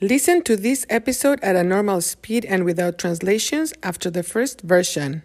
Listen 0.00 0.42
to 0.42 0.56
this 0.56 0.84
episode 0.90 1.38
at 1.40 1.54
a 1.54 1.62
normal 1.62 2.00
speed 2.00 2.44
and 2.46 2.64
without 2.64 2.98
translations 2.98 3.72
after 3.84 4.10
the 4.10 4.24
first 4.24 4.60
version. 4.62 5.22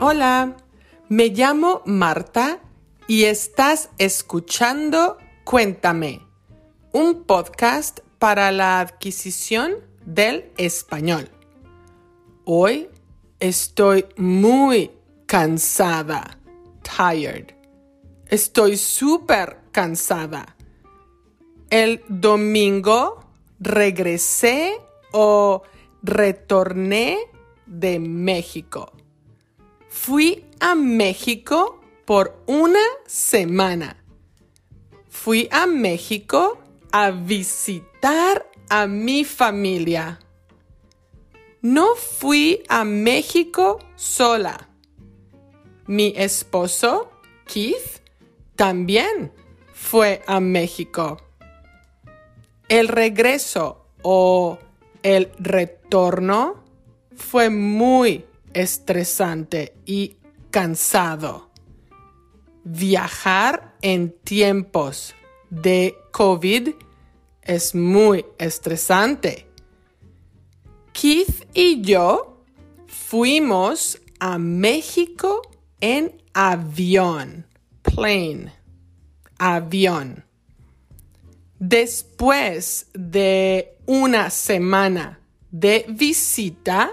Hola, 0.00 0.56
me 1.10 1.28
llamo 1.28 1.82
Marta 1.84 2.60
y 3.06 3.24
estás 3.24 3.90
escuchando 3.98 5.18
Cuéntame, 5.44 6.22
un 6.92 7.24
podcast 7.24 8.00
para 8.18 8.50
la 8.52 8.80
adquisición 8.80 9.74
del 10.06 10.50
español. 10.56 11.28
Hoy 12.46 12.88
estoy 13.42 14.06
muy 14.16 14.92
cansada, 15.26 16.38
tired. 16.82 17.46
Estoy 18.28 18.76
súper 18.76 19.58
cansada. 19.72 20.56
El 21.68 22.04
domingo 22.08 23.24
regresé 23.58 24.80
o 25.12 25.64
retorné 26.04 27.18
de 27.66 27.98
México. 27.98 28.92
Fui 29.88 30.44
a 30.60 30.76
México 30.76 31.80
por 32.04 32.40
una 32.46 32.86
semana. 33.06 33.96
Fui 35.08 35.48
a 35.50 35.66
México 35.66 36.58
a 36.92 37.10
visitar 37.10 38.48
a 38.68 38.86
mi 38.86 39.24
familia. 39.24 40.20
No 41.62 41.94
fui 41.94 42.64
a 42.68 42.82
México 42.82 43.78
sola. 43.94 44.68
Mi 45.86 46.12
esposo, 46.16 47.12
Keith, 47.46 48.02
también 48.56 49.32
fue 49.72 50.22
a 50.26 50.40
México. 50.40 51.18
El 52.68 52.88
regreso 52.88 53.86
o 54.02 54.58
el 55.04 55.30
retorno 55.38 56.64
fue 57.14 57.48
muy 57.48 58.24
estresante 58.54 59.76
y 59.86 60.16
cansado. 60.50 61.48
Viajar 62.64 63.76
en 63.82 64.10
tiempos 64.10 65.14
de 65.48 65.96
COVID 66.10 66.70
es 67.42 67.76
muy 67.76 68.26
estresante. 68.38 69.51
Keith 70.92 71.48
y 71.54 71.82
yo 71.82 72.44
fuimos 72.86 73.98
a 74.20 74.38
México 74.38 75.42
en 75.80 76.22
avión, 76.32 77.46
plane, 77.82 78.52
avión. 79.38 80.24
Después 81.58 82.86
de 82.94 83.76
una 83.86 84.30
semana 84.30 85.20
de 85.50 85.86
visita, 85.88 86.90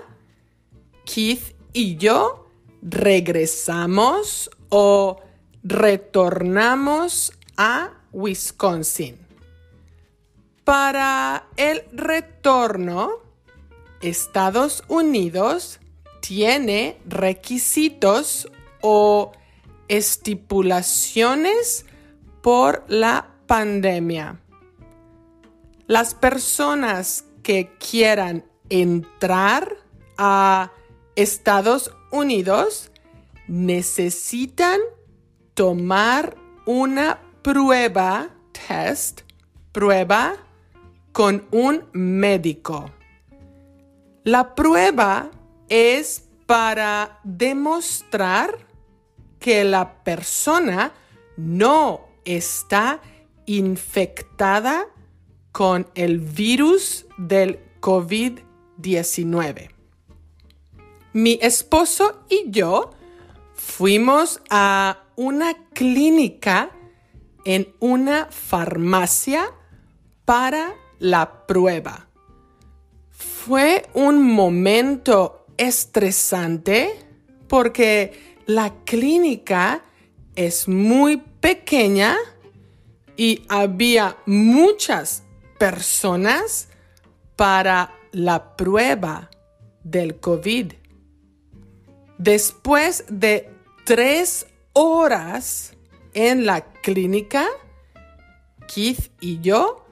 Keith 1.06 1.56
y 1.74 1.98
yo 1.98 2.48
regresamos 2.82 4.50
o 4.70 5.22
retornamos 5.64 7.34
a 7.58 7.92
Wisconsin. 8.12 9.18
Para 10.64 11.48
el 11.58 11.84
retorno, 11.92 13.29
Estados 14.02 14.84
Unidos 14.88 15.80
tiene 16.22 16.98
requisitos 17.06 18.50
o 18.82 19.32
estipulaciones 19.88 21.86
por 22.42 22.86
la 22.88 23.28
pandemia. 23.48 24.40
Las 25.88 26.14
personas 26.14 27.26
que 27.42 27.76
quieran 27.80 28.46
entrar 28.70 29.76
a 30.18 30.72
Estados 31.16 31.92
Unidos 32.12 32.92
necesitan 33.48 34.80
tomar 35.56 36.38
una 36.66 37.20
prueba, 37.42 38.30
test, 38.68 39.22
prueba 39.72 40.36
con 41.12 41.48
un 41.52 41.86
médico. 41.92 42.92
La 44.24 44.54
prueba 44.54 45.32
es 45.70 46.26
para 46.46 47.20
demostrar 47.24 48.58
que 49.40 49.64
la 49.64 50.04
persona 50.04 50.94
no 51.38 52.08
está 52.26 53.02
infectada 53.46 54.88
con 55.54 55.88
el 55.96 56.20
virus 56.20 57.06
del 57.18 57.60
COVID-19. 57.80 59.70
Mi 61.14 61.40
esposo 61.42 62.26
y 62.30 62.52
yo 62.52 62.92
fuimos 63.54 64.42
a 64.50 65.04
una 65.16 65.54
clínica 65.74 66.72
en 67.46 67.74
una 67.80 68.28
farmacia 68.30 69.50
para 70.26 70.76
la 71.00 71.48
prueba. 71.48 72.09
Fue 73.50 73.90
un 73.96 74.22
momento 74.22 75.48
estresante 75.58 76.92
porque 77.48 78.38
la 78.46 78.84
clínica 78.86 79.84
es 80.36 80.68
muy 80.68 81.18
pequeña 81.18 82.16
y 83.18 83.42
había 83.50 84.18
muchas 84.28 85.24
personas 85.58 86.68
para 87.36 87.92
la 88.12 88.56
prueba 88.56 89.32
del 89.84 90.20
COVID. 90.20 90.74
Después 92.20 93.04
de 93.10 93.50
tres 93.84 94.46
horas 94.74 95.74
en 96.14 96.46
la 96.46 96.72
clínica, 96.84 97.48
Keith 98.68 99.12
y 99.20 99.40
yo 99.40 99.88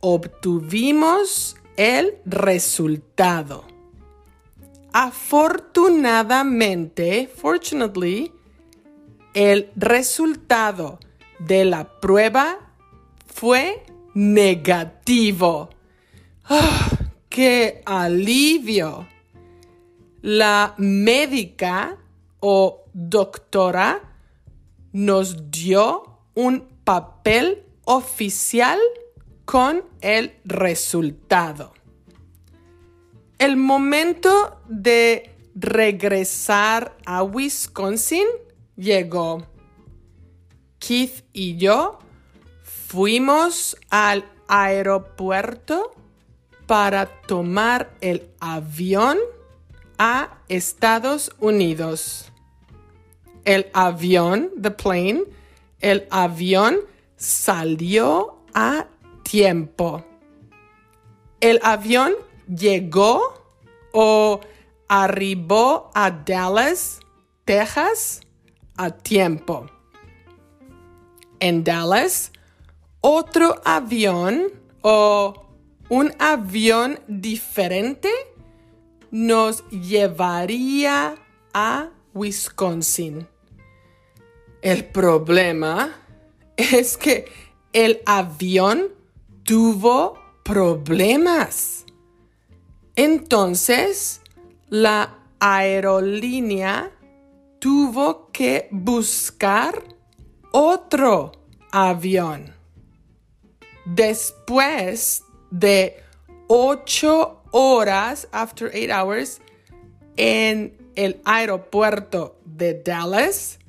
obtuvimos 0.00 1.54
el 1.76 2.18
resultado. 2.24 3.64
Afortunadamente, 4.92 7.28
fortunately, 7.28 8.32
el 9.34 9.70
resultado 9.76 10.98
de 11.38 11.66
la 11.66 12.00
prueba 12.00 12.72
fue 13.26 13.84
negativo. 14.14 15.68
¡Ah! 16.44 16.88
¡Qué 17.28 17.82
alivio! 17.84 19.06
La 20.22 20.74
médica 20.78 21.98
o 22.40 22.84
doctora 22.94 24.00
nos 24.92 25.50
dio 25.50 26.20
un 26.34 26.66
papel 26.84 27.64
oficial 27.84 28.78
con 29.46 29.84
el 30.02 30.34
resultado. 30.44 31.72
El 33.38 33.56
momento 33.56 34.60
de 34.68 35.34
regresar 35.54 36.96
a 37.06 37.22
Wisconsin 37.22 38.26
llegó. 38.76 39.46
Keith 40.78 41.24
y 41.32 41.56
yo 41.56 41.98
fuimos 42.62 43.76
al 43.88 44.24
aeropuerto 44.48 45.94
para 46.66 47.06
tomar 47.06 47.94
el 48.00 48.28
avión 48.40 49.18
a 49.98 50.38
Estados 50.48 51.32
Unidos. 51.38 52.32
El 53.44 53.70
avión, 53.72 54.50
the 54.60 54.72
plane, 54.72 55.22
el 55.80 56.06
avión 56.10 56.80
salió 57.16 58.44
a 58.52 58.86
tiempo. 59.28 60.04
El 61.40 61.58
avión 61.62 62.12
llegó 62.46 63.20
o 63.92 64.40
arribó 64.88 65.90
a 65.94 66.10
Dallas, 66.10 67.00
Texas, 67.44 68.20
a 68.76 68.90
tiempo. 68.90 69.66
En 71.40 71.64
Dallas, 71.64 72.30
otro 73.00 73.60
avión 73.64 74.52
o 74.82 75.34
un 75.88 76.12
avión 76.18 77.00
diferente 77.08 78.10
nos 79.10 79.68
llevaría 79.70 81.16
a 81.52 81.90
Wisconsin. 82.14 83.26
El 84.62 84.84
problema 84.84 85.96
es 86.56 86.96
que 86.96 87.26
el 87.72 88.00
avión 88.06 88.95
tuvo 89.46 90.18
problemas. 90.42 91.86
Entonces, 92.96 94.20
la 94.68 95.18
aerolínea 95.38 96.90
tuvo 97.60 98.32
que 98.32 98.68
buscar 98.72 99.82
otro 100.50 101.30
avión. 101.70 102.54
Después 103.84 105.22
de 105.52 106.02
ocho 106.48 107.42
horas, 107.52 108.28
after 108.32 108.68
eight 108.74 108.90
hours, 108.90 109.40
en 110.16 110.76
el 110.96 111.20
aeropuerto 111.24 112.40
de 112.44 112.82
Dallas, 112.82 113.60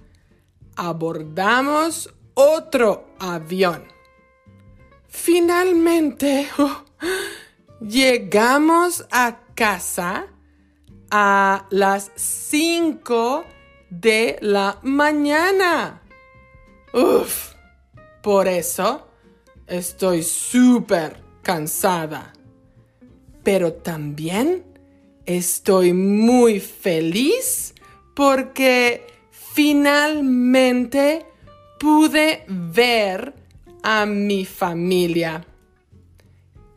abordamos 0.76 2.12
otro 2.34 3.06
avión. 3.20 3.97
Finalmente, 5.08 6.48
llegamos 7.82 9.06
a 9.12 9.40
casa 9.56 10.28
a 11.10 11.68
las 11.70 12.12
5 12.16 13.46
de 13.90 14.38
la 14.42 14.80
mañana. 14.84 16.02
Uf, 16.94 17.54
por 18.22 18.48
eso 18.48 19.08
estoy 19.68 20.24
súper 20.24 21.22
cansada. 21.42 22.34
Pero 23.44 23.74
también 23.74 24.66
estoy 25.26 25.94
muy 25.94 26.60
feliz 26.60 27.74
porque 28.16 29.06
finalmente 29.32 31.26
pude 31.80 32.44
ver 32.48 33.34
a 33.84 34.06
mi 34.06 34.46
familia. 34.46 35.46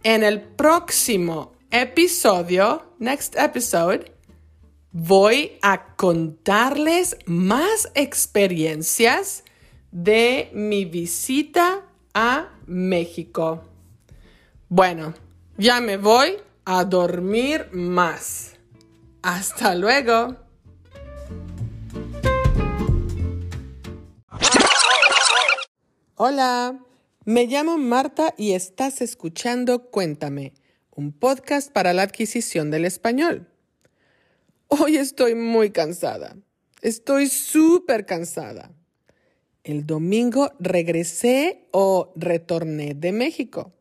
En 0.02 0.23
el 0.23 0.41
próximo 0.41 1.52
episodio, 1.70 2.94
next 2.99 3.37
episode, 3.37 4.12
voy 4.93 5.58
a 5.62 5.94
contarles 5.97 7.17
más 7.26 7.91
experiencias 7.94 9.44
de 9.93 10.50
mi 10.52 10.85
visita 10.85 11.87
a 12.14 12.49
México. 12.67 13.64
Bueno, 14.69 15.14
ya 15.56 15.81
me 15.81 15.97
voy 15.97 16.37
a 16.64 16.85
dormir 16.85 17.69
más. 17.73 18.56
Hasta 19.23 19.75
luego. 19.75 20.37
Hola, 26.17 26.79
me 27.31 27.47
llamo 27.47 27.79
Marta 27.79 28.35
y 28.37 28.55
estás 28.55 29.00
escuchando 29.00 29.88
Cuéntame, 29.93 30.53
un 30.91 31.12
podcast 31.12 31.71
para 31.71 31.93
la 31.93 32.03
adquisición 32.03 32.73
del 32.73 32.85
español. 32.85 33.47
Hoy 34.67 34.97
estoy 34.97 35.37
muy 35.37 35.71
cansada. 35.71 36.37
Estoy 36.82 37.29
súper 37.29 38.05
cansada. 38.05 38.73
El 39.62 39.87
domingo 39.87 40.50
regresé 40.59 41.69
o 41.71 42.12
retorné 42.17 42.94
de 42.94 43.12
México. 43.12 43.73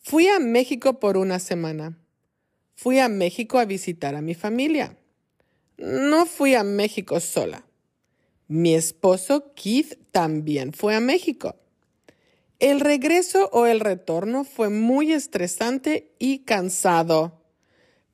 Fui 0.00 0.26
a 0.26 0.40
México 0.40 0.98
por 0.98 1.18
una 1.18 1.38
semana. 1.38 1.96
Fui 2.74 2.98
a 2.98 3.08
México 3.08 3.60
a 3.60 3.64
visitar 3.64 4.16
a 4.16 4.22
mi 4.22 4.34
familia. 4.34 4.96
No 5.78 6.26
fui 6.26 6.56
a 6.56 6.64
México 6.64 7.20
sola. 7.20 7.64
Mi 8.48 8.74
esposo 8.74 9.52
Keith 9.54 9.96
también 10.10 10.72
fue 10.72 10.96
a 10.96 11.00
México. 11.00 11.54
El 12.58 12.80
regreso 12.80 13.50
o 13.52 13.66
el 13.66 13.80
retorno 13.80 14.44
fue 14.44 14.70
muy 14.70 15.12
estresante 15.12 16.14
y 16.18 16.40
cansado. 16.40 17.42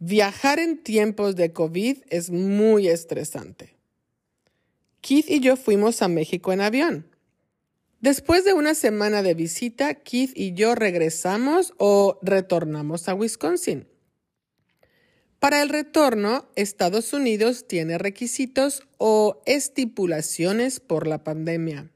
Viajar 0.00 0.58
en 0.58 0.82
tiempos 0.82 1.36
de 1.36 1.52
COVID 1.52 1.98
es 2.08 2.30
muy 2.30 2.88
estresante. 2.88 3.76
Keith 5.00 5.30
y 5.30 5.40
yo 5.40 5.56
fuimos 5.56 6.02
a 6.02 6.08
México 6.08 6.52
en 6.52 6.60
avión. 6.60 7.06
Después 8.00 8.44
de 8.44 8.52
una 8.52 8.74
semana 8.74 9.22
de 9.22 9.34
visita, 9.34 9.94
Keith 9.94 10.32
y 10.34 10.54
yo 10.54 10.74
regresamos 10.74 11.72
o 11.78 12.18
retornamos 12.20 13.08
a 13.08 13.14
Wisconsin. 13.14 13.86
Para 15.38 15.62
el 15.62 15.68
retorno, 15.68 16.48
Estados 16.56 17.12
Unidos 17.12 17.68
tiene 17.68 17.98
requisitos 17.98 18.82
o 18.98 19.40
estipulaciones 19.46 20.80
por 20.80 21.06
la 21.06 21.22
pandemia. 21.22 21.92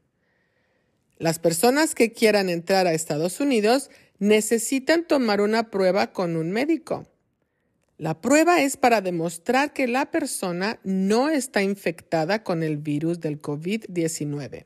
Las 1.19 1.39
personas 1.39 1.95
que 1.95 2.11
quieran 2.11 2.49
entrar 2.49 2.85
a 2.85 2.93
Estados 2.93 3.39
Unidos 3.39 3.89
necesitan 4.19 5.05
tomar 5.07 5.41
una 5.41 5.71
prueba 5.71 6.13
con 6.13 6.35
un 6.35 6.51
médico. 6.51 7.07
La 7.97 8.21
prueba 8.21 8.61
es 8.61 8.77
para 8.77 9.01
demostrar 9.01 9.73
que 9.73 9.87
la 9.87 10.11
persona 10.11 10.79
no 10.83 11.29
está 11.29 11.63
infectada 11.63 12.43
con 12.43 12.61
el 12.61 12.77
virus 12.77 13.19
del 13.19 13.41
COVID-19. 13.41 14.65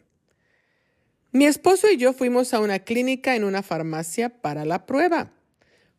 Mi 1.32 1.46
esposo 1.46 1.90
y 1.90 1.96
yo 1.96 2.12
fuimos 2.12 2.54
a 2.54 2.60
una 2.60 2.80
clínica 2.80 3.38
en 3.38 3.46
una 3.46 3.64
farmacia 3.64 4.42
para 4.42 4.66
la 4.66 4.86
prueba. 4.86 5.32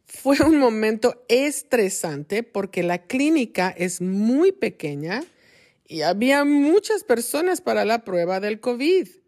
Fue 0.04 0.38
un 0.40 0.58
momento 0.58 1.24
estresante 1.28 2.42
porque 2.42 2.82
la 2.82 3.06
clínica 3.06 3.70
es 3.70 4.02
muy 4.02 4.52
pequeña 4.52 5.24
y 5.86 6.02
había 6.02 6.44
muchas 6.44 7.04
personas 7.04 7.62
para 7.62 7.86
la 7.86 8.04
prueba 8.04 8.40
del 8.40 8.60
COVID. 8.60 9.21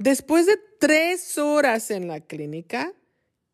Después 0.00 0.46
de 0.46 0.58
tres 0.78 1.36
horas 1.36 1.90
en 1.90 2.08
la 2.08 2.20
clínica, 2.20 2.94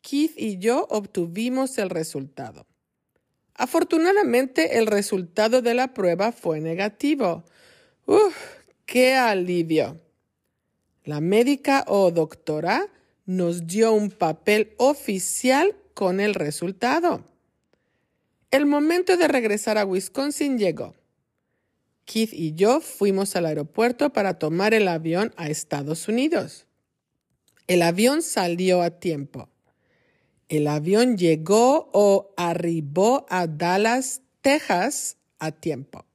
Keith 0.01 0.35
y 0.37 0.59
yo 0.59 0.87
obtuvimos 0.91 1.77
el 1.77 1.91
resultado. 1.91 2.69
Afortunadamente, 3.55 4.79
el 4.79 4.87
resultado 4.87 5.61
de 5.61 5.75
la 5.75 5.93
prueba 5.93 6.31
fue 6.31 6.61
negativo. 6.61 7.43
¡Uf! 8.07 8.37
¡Qué 8.85 9.17
alivio! 9.17 10.01
La 11.03 11.21
médica 11.21 11.85
o 11.89 12.13
doctora 12.13 12.91
nos 13.25 13.67
dio 13.67 13.93
un 13.93 14.11
papel 14.11 14.73
oficial 14.77 15.75
con 15.95 16.21
el 16.21 16.33
resultado. 16.35 17.25
El 18.53 18.67
momento 18.67 19.17
de 19.17 19.27
regresar 19.27 19.79
a 19.79 19.85
Wisconsin 19.85 20.61
llegó. 20.61 20.95
Keith 22.07 22.33
y 22.33 22.55
yo 22.55 22.81
fuimos 22.81 23.37
al 23.37 23.47
aeropuerto 23.47 24.11
para 24.11 24.39
tomar 24.39 24.73
el 24.73 24.89
avión 24.89 25.35
a 25.37 25.49
Estados 25.49 26.09
Unidos. 26.09 26.67
El 27.67 27.83
avión 27.83 28.23
salió 28.23 28.81
a 28.81 28.91
tiempo. 28.91 29.51
El 30.49 30.69
avión 30.69 31.19
llegó 31.19 31.91
o 31.93 32.33
arribó 32.37 33.27
a 33.29 33.49
Dallas, 33.49 34.23
Texas, 34.41 35.17
a 35.41 35.51
tiempo. 35.51 36.07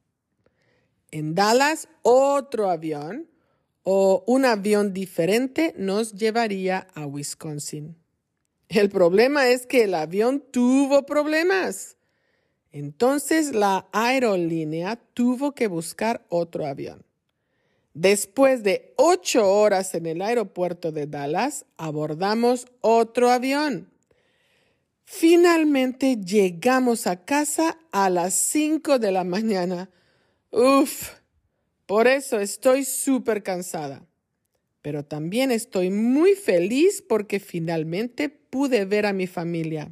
En 1.12 1.36
Dallas, 1.36 1.90
otro 2.04 2.70
avión 2.70 3.28
o 3.84 4.24
un 4.28 4.46
avión 4.46 4.94
diferente 4.94 5.74
nos 5.78 6.14
llevaría 6.14 6.88
a 6.94 7.06
Wisconsin. 7.06 7.98
El 8.70 8.90
problema 8.90 9.50
es 9.50 9.66
que 9.66 9.84
el 9.84 9.94
avión 9.94 10.42
tuvo 10.52 11.06
problemas. 11.06 11.98
Entonces 12.72 13.54
la 13.54 13.88
aerolínea 13.92 14.98
tuvo 15.14 15.54
que 15.54 15.68
buscar 15.68 16.26
otro 16.30 16.66
avión. 16.66 17.04
Después 17.94 18.64
de 18.64 18.94
ocho 18.96 19.52
horas 19.52 19.94
en 19.96 20.06
el 20.06 20.22
aeropuerto 20.22 20.92
de 20.92 21.08
Dallas, 21.08 21.66
abordamos 21.78 22.68
otro 22.80 23.30
avión. 23.30 23.90
Finalmente 25.04 26.16
llegamos 26.16 27.06
a 27.08 27.26
casa 27.26 27.78
a 27.92 28.10
las 28.10 28.34
cinco 28.34 28.98
de 28.98 29.12
la 29.12 29.26
mañana. 29.26 29.90
Uf, 30.52 31.10
por 31.86 32.08
eso 32.08 32.40
estoy 32.40 32.86
súper 32.86 33.44
cansada 33.44 34.06
pero 34.82 35.06
también 35.06 35.52
estoy 35.52 35.90
muy 35.90 36.34
feliz 36.34 37.04
porque 37.08 37.40
finalmente 37.40 38.30
pude 38.30 38.86
ver 38.86 39.06
a 39.06 39.14
mi 39.14 39.28
familia. 39.28 39.92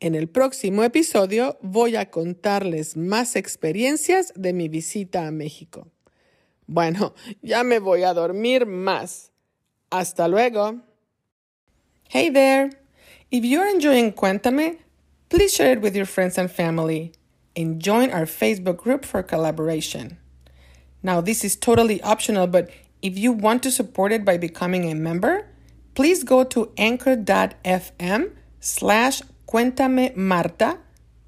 En 0.00 0.14
el 0.14 0.28
próximo 0.28 0.84
episodio 0.84 1.58
voy 1.60 1.96
a 1.96 2.10
contarles 2.10 2.96
más 2.96 3.34
experiencias 3.34 4.32
de 4.36 4.52
mi 4.52 4.68
visita 4.68 5.26
a 5.26 5.32
México. 5.32 5.88
Bueno, 6.68 7.14
ya 7.42 7.64
me 7.64 7.80
voy 7.80 8.04
a 8.04 8.14
dormir 8.14 8.66
más. 8.66 9.32
Hasta 9.90 10.28
luego. 10.28 10.82
Hey 12.10 12.30
there. 12.30 12.70
If 13.30 13.44
you're 13.44 13.68
enjoying 13.68 14.12
Cuéntame, 14.12 14.78
please 15.28 15.52
share 15.52 15.72
it 15.72 15.82
with 15.82 15.96
your 15.96 16.06
friends 16.06 16.38
and 16.38 16.50
family 16.50 17.12
and 17.56 17.80
join 17.82 18.10
our 18.10 18.26
Facebook 18.26 18.76
group 18.76 19.04
for 19.04 19.22
collaboration. 19.22 20.18
Now, 21.02 21.20
this 21.20 21.44
is 21.44 21.56
totally 21.56 22.00
optional, 22.02 22.46
but 22.46 22.70
if 23.02 23.18
you 23.18 23.32
want 23.32 23.62
to 23.64 23.70
support 23.70 24.12
it 24.12 24.24
by 24.24 24.38
becoming 24.38 24.90
a 24.90 24.94
member, 24.94 25.48
please 25.94 26.24
go 26.24 26.44
to 26.44 26.72
anchor.fm 26.76 28.30
slash 28.60 29.22
cuéntame 29.48 30.14
Marta, 30.14 30.78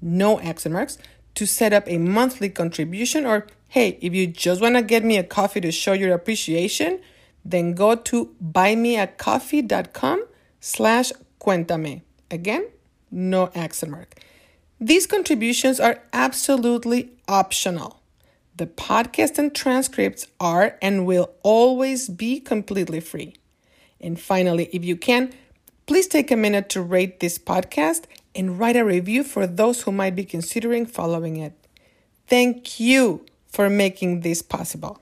no 0.01 0.39
accent 0.39 0.73
marks, 0.73 0.97
to 1.35 1.45
set 1.45 1.73
up 1.73 1.83
a 1.87 1.97
monthly 1.97 2.49
contribution. 2.49 3.25
Or 3.25 3.47
hey, 3.69 3.97
if 4.01 4.13
you 4.13 4.27
just 4.27 4.61
want 4.61 4.75
to 4.75 4.81
get 4.81 5.03
me 5.03 5.17
a 5.17 5.23
coffee 5.23 5.61
to 5.61 5.71
show 5.71 5.93
your 5.93 6.13
appreciation, 6.13 6.99
then 7.43 7.73
go 7.73 7.95
to 7.95 8.35
buymeacoffee.com 8.43 10.25
slash 10.59 11.11
cuéntame. 11.39 12.01
Again, 12.29 12.67
no 13.09 13.49
accent 13.55 13.91
mark. 13.91 14.15
These 14.79 15.07
contributions 15.07 15.79
are 15.79 16.01
absolutely 16.13 17.11
optional. 17.27 18.01
The 18.55 18.67
podcast 18.67 19.37
and 19.37 19.53
transcripts 19.53 20.27
are 20.39 20.77
and 20.81 21.05
will 21.05 21.31
always 21.43 22.09
be 22.09 22.39
completely 22.39 22.99
free. 22.99 23.35
And 23.99 24.19
finally, 24.19 24.69
if 24.73 24.83
you 24.83 24.95
can, 24.95 25.33
please 25.91 26.07
take 26.07 26.31
a 26.31 26.37
minute 26.37 26.69
to 26.69 26.81
rate 26.81 27.19
this 27.19 27.37
podcast 27.37 28.03
and 28.33 28.57
write 28.57 28.77
a 28.77 28.85
review 28.85 29.25
for 29.25 29.45
those 29.45 29.81
who 29.81 29.91
might 29.91 30.15
be 30.15 30.23
considering 30.23 30.85
following 30.85 31.35
it. 31.35 31.51
Thank 32.27 32.79
you 32.79 33.25
for 33.49 33.69
making 33.69 34.21
this 34.21 34.41
possible. 34.41 35.00